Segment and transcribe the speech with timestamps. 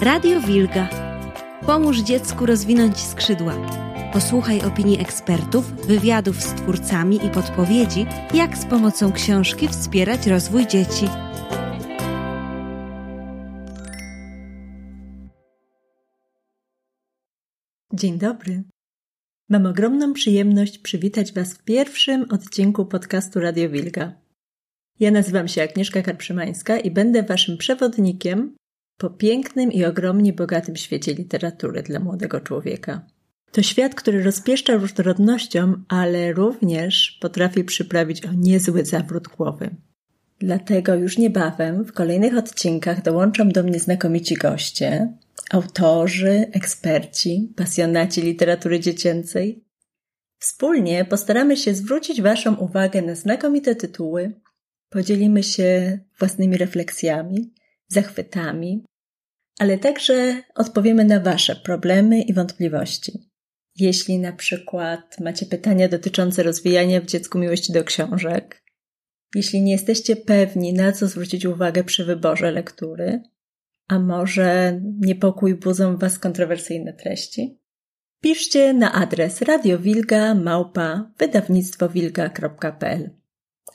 [0.00, 0.88] Radio Wilga.
[1.66, 3.54] Pomóż dziecku rozwinąć skrzydła.
[4.12, 11.06] Posłuchaj opinii ekspertów, wywiadów z twórcami i podpowiedzi, jak z pomocą książki wspierać rozwój dzieci.
[17.92, 18.62] Dzień dobry.
[19.48, 24.12] Mam ogromną przyjemność przywitać Was w pierwszym odcinku podcastu Radio Wilga.
[25.00, 28.56] Ja nazywam się Agnieszka Karprzymańska i będę Waszym przewodnikiem
[28.98, 33.06] po pięknym i ogromnie bogatym świecie literatury dla młodego człowieka.
[33.52, 39.70] To świat, który rozpieszcza różnorodnością, ale również potrafi przyprawić o niezły zawrót głowy.
[40.38, 45.12] Dlatego już niebawem w kolejnych odcinkach dołączą do mnie znakomici goście,
[45.50, 49.64] autorzy, eksperci, pasjonaci literatury dziecięcej.
[50.38, 54.40] Wspólnie postaramy się zwrócić Waszą uwagę na znakomite tytuły,
[54.90, 57.54] podzielimy się własnymi refleksjami,
[57.88, 58.84] zachwytami,
[59.58, 63.30] ale także odpowiemy na Wasze problemy i wątpliwości.
[63.76, 68.62] Jeśli na przykład macie pytania dotyczące rozwijania w dziecku miłości do książek,
[69.34, 73.22] jeśli nie jesteście pewni, na co zwrócić uwagę przy wyborze lektury,
[73.88, 77.60] a może niepokój budzą Was kontrowersyjne treści?
[78.20, 81.12] Piszcie na adres radiowilga małpa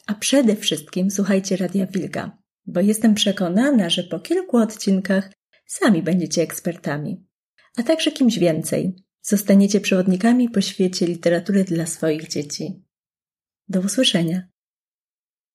[0.08, 5.32] A przede wszystkim słuchajcie Radia Wilga, bo jestem przekonana, że po kilku odcinkach
[5.66, 7.26] sami będziecie ekspertami,
[7.78, 8.96] a także kimś więcej.
[9.22, 12.84] Zostaniecie przewodnikami po świecie literatury dla swoich dzieci.
[13.68, 14.51] Do usłyszenia.